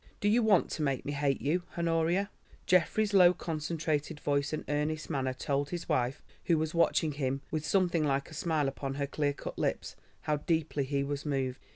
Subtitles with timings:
[0.19, 2.31] Do you want to make me hate you, Honoria?"
[2.65, 7.63] Geoffrey's low concentrated voice and earnest manner told his wife, who was watching him with
[7.63, 11.59] something like a smile upon her clear cut lips, how deeply he was moved.